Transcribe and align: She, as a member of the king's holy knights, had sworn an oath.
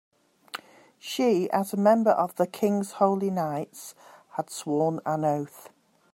She, 0.97 1.47
as 1.51 1.73
a 1.73 1.77
member 1.77 2.09
of 2.09 2.33
the 2.33 2.47
king's 2.47 2.93
holy 2.93 3.29
knights, 3.29 3.93
had 4.31 4.49
sworn 4.49 4.99
an 5.05 5.23
oath. 5.23 5.69